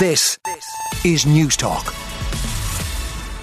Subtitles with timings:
[0.00, 0.38] This
[1.04, 1.94] is Newstalk.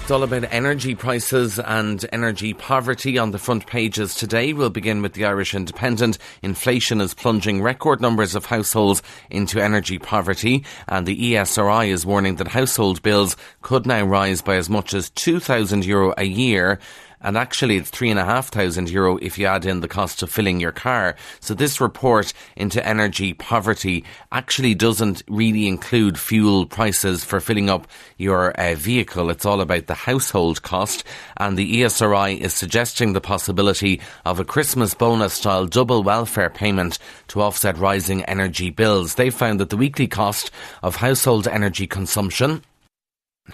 [0.02, 4.52] It's all about energy prices and energy poverty on the front pages today.
[4.52, 6.18] We'll begin with the Irish Independent.
[6.42, 12.34] Inflation is plunging record numbers of households into energy poverty, and the ESRI is warning
[12.36, 16.80] that household bills could now rise by as much as €2,000 Euro a year
[17.20, 20.22] and actually it's three and a half thousand euro if you add in the cost
[20.22, 21.16] of filling your car.
[21.40, 27.86] So this report into energy poverty actually doesn't really include fuel prices for filling up
[28.16, 29.30] your uh, vehicle.
[29.30, 31.04] It's all about the household cost,
[31.36, 36.98] and the ESRI is suggesting the possibility of a Christmas bonus style double welfare payment
[37.28, 39.14] to offset rising energy bills.
[39.14, 40.50] They found that the weekly cost
[40.82, 42.62] of household energy consumption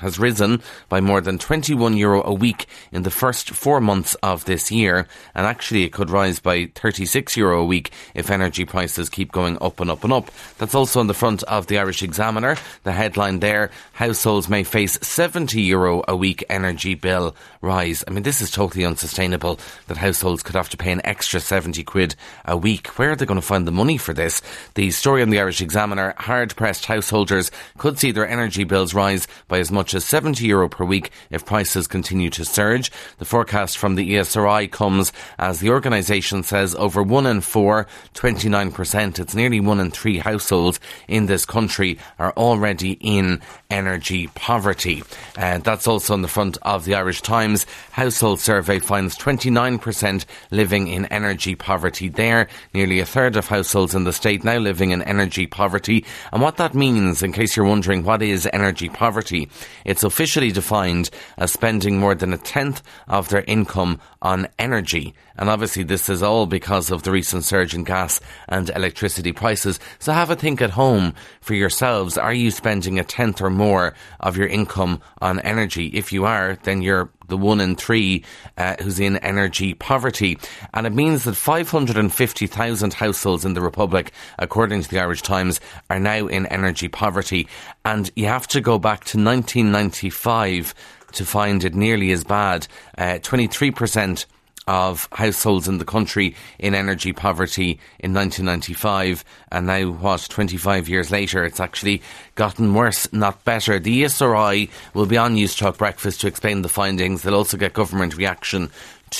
[0.00, 4.44] has risen by more than 21 euro a week in the first four months of
[4.44, 9.08] this year, and actually it could rise by 36 euro a week if energy prices
[9.08, 10.30] keep going up and up and up.
[10.58, 12.56] That's also on the front of the Irish Examiner.
[12.82, 18.04] The headline there, households may face 70 euro a week energy bill rise.
[18.06, 21.82] I mean, this is totally unsustainable that households could have to pay an extra 70
[21.84, 22.88] quid a week.
[22.98, 24.42] Where are they going to find the money for this?
[24.74, 29.26] The story on the Irish Examiner, hard pressed householders could see their energy bills rise
[29.48, 32.90] by as much much as 70 euro per week if prices continue to surge.
[33.18, 39.18] The forecast from the ESRI comes as the organisation says over one in four, 29%,
[39.18, 45.02] it's nearly one in three households in this country are already in energy poverty.
[45.36, 47.66] And that's also on the front of the Irish Times.
[47.90, 52.48] Household survey finds 29% living in energy poverty there.
[52.72, 56.06] Nearly a third of households in the state now living in energy poverty.
[56.32, 59.50] And what that means, in case you're wondering what is energy poverty,
[59.84, 65.14] it's officially defined as spending more than a tenth of their income on energy.
[65.36, 69.80] And obviously, this is all because of the recent surge in gas and electricity prices.
[69.98, 72.16] So have a think at home for yourselves.
[72.16, 75.88] Are you spending a tenth or more of your income on energy?
[75.88, 78.24] If you are, then you're the one in three
[78.58, 80.38] uh, who's in energy poverty.
[80.72, 86.00] And it means that 550,000 households in the Republic, according to the Irish Times, are
[86.00, 87.48] now in energy poverty.
[87.84, 90.74] And you have to go back to 1995
[91.12, 92.66] to find it nearly as bad.
[92.98, 94.26] Uh, 23%
[94.66, 101.10] of households in the country in energy poverty in 1995 and now what 25 years
[101.10, 102.02] later it's actually
[102.34, 103.78] gotten worse not better.
[103.78, 107.22] The ESRI will be on Newstalk Breakfast to explain the findings.
[107.22, 108.70] They'll also get government reaction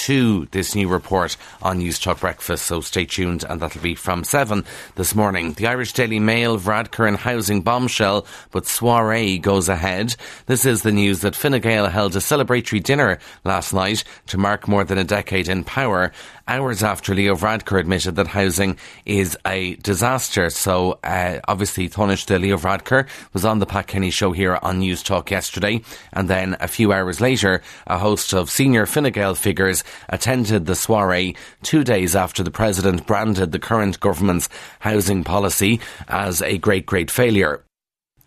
[0.04, 4.64] to this new report on Newstalk Breakfast, so stay tuned, and that'll be from 7
[4.96, 5.52] this morning.
[5.52, 10.16] The Irish Daily Mail, and housing bombshell, but soiree goes ahead.
[10.46, 14.66] This is the news that Fine Gael held a celebratory dinner last night to mark
[14.68, 16.12] more than a decade in power,
[16.46, 18.76] hours after Leo Varadkar admitted that housing
[19.06, 20.50] is a disaster.
[20.50, 25.30] So, uh, obviously, Taoiseach Leo Varadkar was on the Pat Kenny show here on Newstalk
[25.30, 25.82] yesterday,
[26.12, 30.74] and then a few hours later, a host of senior Fine Gael figures attended the
[30.74, 34.48] soiree two days after the president branded the current government's
[34.80, 37.64] housing policy as a great, great failure.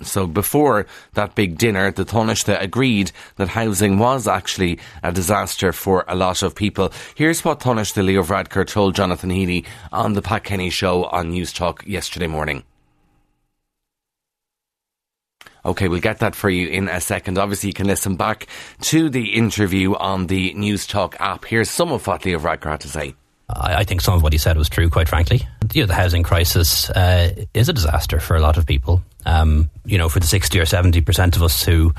[0.03, 6.05] So before that big dinner, the Taoiseach agreed that housing was actually a disaster for
[6.07, 6.93] a lot of people.
[7.15, 11.85] Here's what Taoiseach Leo Varadkar told Jonathan Healy on the Pat Kenny show on Newstalk
[11.87, 12.63] yesterday morning.
[15.67, 17.37] Okay, we'll get that for you in a second.
[17.37, 18.47] Obviously, you can listen back
[18.83, 21.43] to the interview on the Newstalk app.
[21.43, 23.15] Here's some of what Leo Varadkar had to say.
[23.49, 25.47] I, think some of what he said was true, quite frankly.
[25.73, 29.01] You know, the housing crisis uh, is a disaster for a lot of people.
[29.25, 31.93] Um, you know, for the 60 or 70% of us who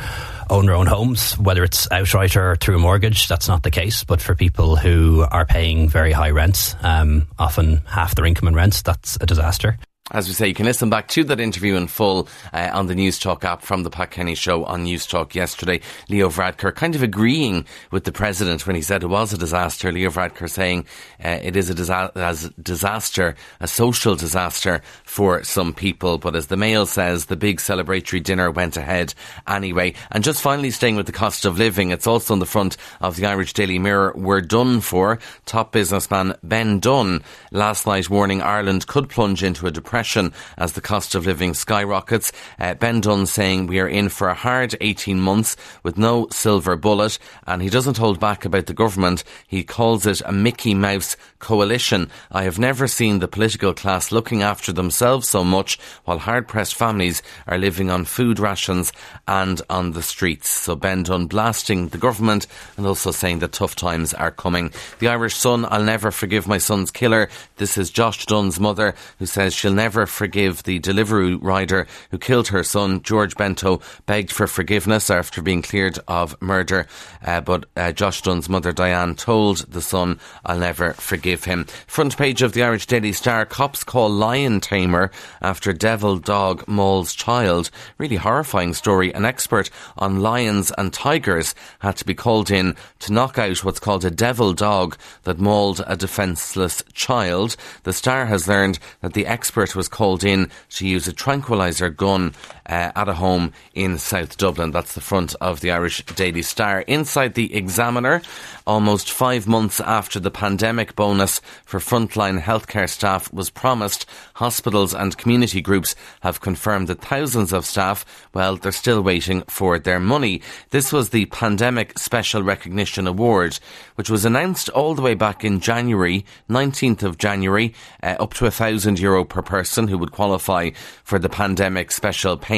[0.48, 4.02] own our own homes, whether it's outright or through a mortgage, that's not the case.
[4.04, 8.54] But for people who are paying very high rents, um, often half their income in
[8.54, 9.78] rents, that's a disaster.
[10.10, 12.94] As we say, you can listen back to that interview in full uh, on the
[12.94, 15.82] Newstalk app from the Pat Kenny show on Newstalk yesterday.
[16.08, 19.92] Leo Varadkar kind of agreeing with the president when he said it was a disaster.
[19.92, 20.86] Leo Varadkar saying
[21.22, 26.16] uh, it is a disa- disaster, a social disaster for some people.
[26.16, 29.12] But as the Mail says, the big celebratory dinner went ahead
[29.46, 29.92] anyway.
[30.10, 33.16] And just finally staying with the cost of living, it's also on the front of
[33.16, 34.14] the Irish Daily Mirror.
[34.16, 35.18] We're done for.
[35.44, 37.22] Top businessman Ben Dunne
[37.52, 41.52] last night warning Ireland could plunge into a depression depression as the cost of living
[41.54, 42.30] skyrockets.
[42.60, 46.76] Uh, ben Dunne saying we are in for a hard 18 months with no silver
[46.76, 47.18] bullet,
[47.48, 49.24] and he doesn't hold back about the government.
[49.48, 52.10] He calls it a Mickey Mouse coalition.
[52.30, 56.76] I have never seen the political class looking after themselves so much while hard pressed
[56.76, 58.92] families are living on food rations
[59.26, 60.48] and on the streets.
[60.48, 62.46] So Ben Dunne blasting the government
[62.76, 64.70] and also saying that tough times are coming.
[65.00, 67.28] The Irish Sun, I'll never forgive my son's killer.
[67.56, 72.18] This is Josh Dunne's mother who says she'll never never forgive the delivery rider who
[72.18, 73.00] killed her son.
[73.02, 76.86] George Bento begged for forgiveness after being cleared of murder,
[77.24, 81.64] uh, but uh, Josh Dunne's mother Diane told the Sun, I'll never forgive him.
[81.86, 87.14] Front page of the Irish Daily Star cops call lion tamer after devil dog mauls
[87.14, 87.70] child.
[87.96, 89.14] Really horrifying story.
[89.14, 93.80] An expert on lions and tigers had to be called in to knock out what's
[93.80, 97.56] called a devil dog that mauled a defenceless child.
[97.84, 102.34] The Star has learned that the expert was called in to use a tranquilizer gun
[102.68, 104.70] uh, at a home in South Dublin.
[104.70, 106.82] That's the front of the Irish Daily Star.
[106.82, 108.22] Inside the Examiner,
[108.66, 114.04] almost five months after the pandemic bonus for frontline healthcare staff was promised,
[114.34, 118.04] hospitals and community groups have confirmed that thousands of staff,
[118.34, 120.42] well, they're still waiting for their money.
[120.70, 123.58] This was the Pandemic Special Recognition Award,
[123.94, 128.46] which was announced all the way back in January, 19th of January, uh, up to
[128.46, 130.70] a thousand euro per person who would qualify
[131.02, 132.57] for the pandemic special payment.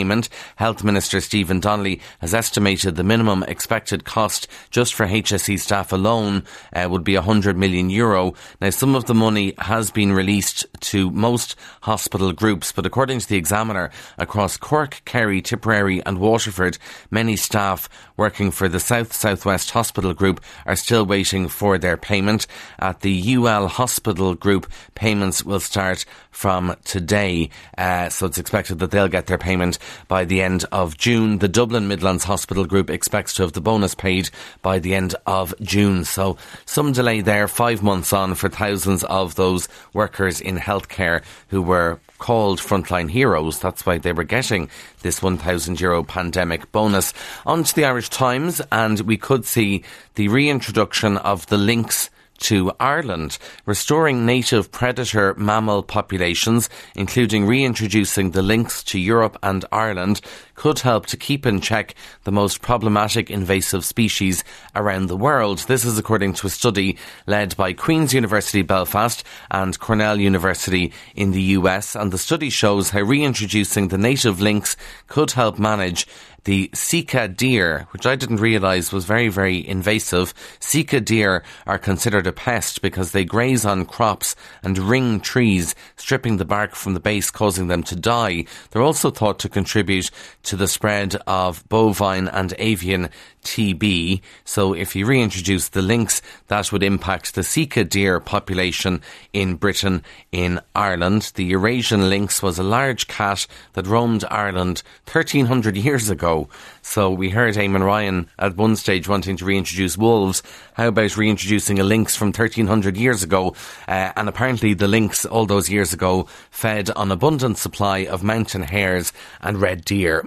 [0.56, 6.44] Health Minister Stephen Donnelly has estimated the minimum expected cost just for HSE staff alone
[6.75, 8.35] uh, would be 100 million euro.
[8.61, 13.29] Now, some of the money has been released to most hospital groups, but according to
[13.29, 16.79] the Examiner, across Cork, Kerry, Tipperary, and Waterford,
[17.11, 22.47] many staff working for the South Southwest Hospital Group are still waiting for their payment.
[22.79, 28.90] At the UL Hospital Group, payments will start from today, uh, so it's expected that
[28.90, 29.78] they'll get their payment
[30.08, 31.38] by the end of June.
[31.38, 34.30] The Dublin Midlands Hospital Group expects to have the bonus paid
[34.62, 36.04] by the end of June.
[36.04, 36.36] So
[36.66, 42.00] some delay there, five months on for thousands of those workers in healthcare who were
[42.18, 43.58] called frontline heroes.
[43.58, 44.68] That's why they were getting
[45.02, 47.12] this 1,000 euro pandemic bonus.
[47.44, 49.82] On to the Irish Times, and we could see
[50.14, 52.10] the reintroduction of the lynx
[52.40, 60.20] to Ireland, restoring native predator mammal populations, including reintroducing the lynx to Europe and Ireland,
[60.60, 64.44] could help to keep in check the most problematic invasive species
[64.76, 65.60] around the world.
[65.60, 71.30] This is according to a study led by Queen's University Belfast and Cornell University in
[71.30, 74.76] the US, and the study shows how reintroducing the native lynx
[75.06, 76.06] could help manage
[76.44, 80.32] the Sika deer, which I didn't realise was very, very invasive.
[80.58, 86.38] Sika deer are considered a pest because they graze on crops and ring trees, stripping
[86.38, 88.44] the bark from the base, causing them to die.
[88.70, 90.10] They're also thought to contribute
[90.50, 93.08] to the spread of bovine and avian
[93.44, 94.20] TB.
[94.44, 99.00] So if you reintroduce the lynx, that would impact the Sika deer population
[99.32, 100.02] in Britain,
[100.32, 101.31] in Ireland.
[101.37, 106.49] The Eurasian lynx was a large cat that roamed Ireland 1300 years ago.
[106.82, 110.43] So we heard Eamon Ryan at one stage wanting to reintroduce wolves.
[110.75, 113.55] How about reintroducing a lynx from 1300 years ago?
[113.87, 118.62] Uh, and apparently the lynx all those years ago fed on abundant supply of mountain
[118.62, 120.25] hares and red deer.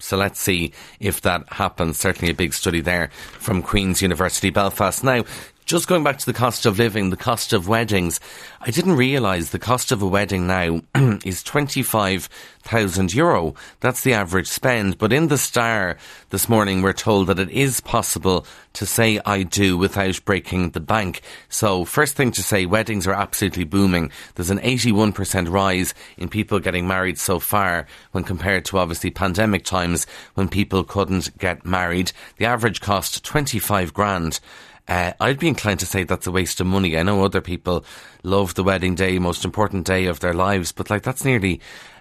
[0.00, 1.98] So let's see if that happens.
[1.98, 3.08] Certainly a big study there
[3.40, 5.02] from Queen's University Belfast.
[5.02, 5.24] Now,
[5.68, 8.20] just going back to the cost of living, the cost of weddings,
[8.62, 10.80] I didn't realise the cost of a wedding now
[11.26, 13.54] is 25,000 euro.
[13.80, 14.96] That's the average spend.
[14.96, 15.98] But in the Star
[16.30, 20.80] this morning, we're told that it is possible to say I do without breaking the
[20.80, 21.20] bank.
[21.50, 24.10] So first thing to say, weddings are absolutely booming.
[24.36, 29.66] There's an 81% rise in people getting married so far when compared to obviously pandemic
[29.66, 32.12] times when people couldn't get married.
[32.38, 34.40] The average cost 25 grand.
[34.88, 36.96] Uh, I'd be inclined to say that's a waste of money.
[36.96, 37.84] I know other people
[38.22, 41.60] love the wedding day, most important day of their lives, but like that's nearly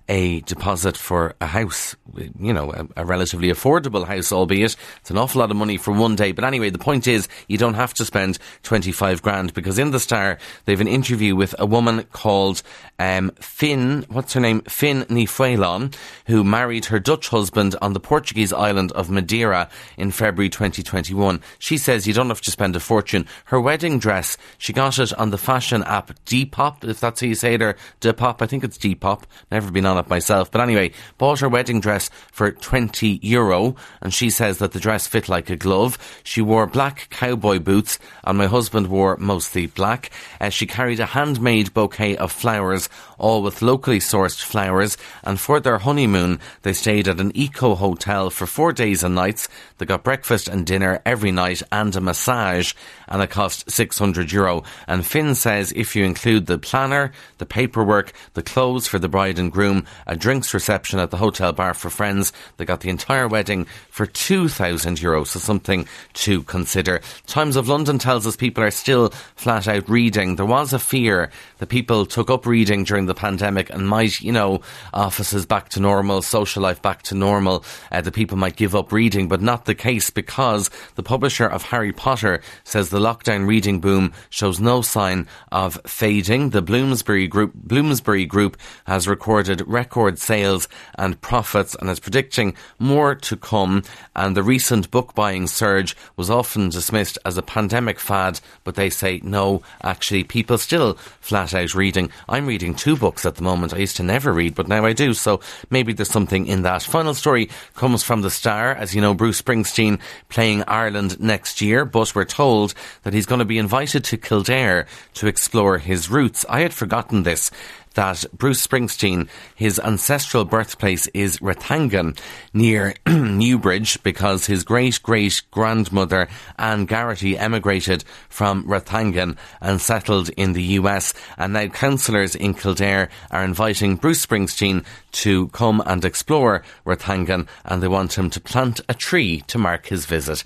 [0.10, 1.96] a deposit for a house,
[2.40, 5.92] you know, a, a, relatively affordable house, albeit it's an awful lot of money for
[5.92, 6.32] one day.
[6.32, 10.00] But anyway, the point is you don't have to spend 25 grand because in the
[10.00, 12.64] Star, they've an interview with a woman called
[13.00, 14.62] um, Finn, what's her name?
[14.62, 15.94] Finn Nifuelon,
[16.26, 21.42] who married her Dutch husband on the Portuguese island of Madeira in February 2021.
[21.60, 23.26] She says you don't have to spend a fortune.
[23.46, 27.36] Her wedding dress, she got it on the fashion app Depop, if that's how you
[27.36, 28.42] say it, or Depop.
[28.42, 29.24] I think it's Depop.
[29.52, 30.52] Never been on it myself.
[30.52, 35.08] But anyway, bought her wedding dress for 20 euro and she says that the dress
[35.08, 35.98] fit like a glove.
[36.24, 40.12] She wore black cowboy boots and my husband wore mostly black.
[40.40, 44.98] Uh, she carried a handmade bouquet of flowers, all with locally sourced flowers.
[45.24, 49.48] And for their honeymoon, they stayed at an eco hotel for four days and nights.
[49.78, 52.74] They got breakfast and dinner every night and a massage
[53.08, 54.64] and it cost 600 euro.
[54.88, 59.40] And Finn says if you include the planner, the paperwork, the clothes for the bride
[59.40, 62.34] and groom, a drinks reception at the hotel bar for friends.
[62.58, 67.02] They got the entire wedding for 2,000 euros, so something to consider.
[67.26, 70.36] Times of London tells us people are still flat out reading.
[70.36, 74.32] There was a fear that people took up reading during the pandemic and might, you
[74.32, 74.62] know,
[74.94, 78.92] offices back to normal, social life back to normal, uh, the people might give up
[78.92, 83.80] reading, but not the case because the publisher of Harry Potter says the lockdown reading
[83.80, 86.50] boom shows no sign of fading.
[86.52, 93.16] The Bloomsbury Group, Bloomsbury Group has recorded record sales and profits and is predicting more
[93.16, 93.84] to come.
[94.16, 98.90] And the recent book buying surge was often dismissed as a pandemic fad, but they
[98.90, 102.10] say no, actually, people still flat out reading.
[102.28, 103.74] I'm reading two books at the moment.
[103.74, 105.14] I used to never read, but now I do.
[105.14, 105.40] So
[105.70, 106.84] maybe there's something in that.
[106.84, 108.74] Final story comes from the Star.
[108.74, 110.00] As you know, Bruce Springsteen
[110.30, 112.74] playing Ireland next year, but we're told
[113.04, 116.46] that he's going to be invited to Kildare to explore his roots.
[116.50, 117.52] I had forgotten this
[117.98, 122.18] that Bruce Springsteen, his ancestral birthplace is Rathangan
[122.54, 126.28] near Newbridge because his great great grandmother
[126.60, 131.16] Anne Garrity emigrated from Rathangan and settled in the US.
[131.40, 134.86] And now councillors in Kildare are inviting Bruce Springsteen
[135.24, 139.88] to come and explore Rathangan and they want him to plant a tree to mark
[139.88, 140.44] his visit.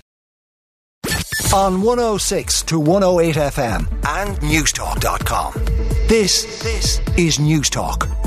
[1.52, 5.81] On 106 to 108 FM and Newstalk.com.
[6.12, 8.21] This, this is Newstalk.